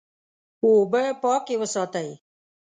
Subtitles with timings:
[0.63, 2.09] اوبه پاکې وساتئ.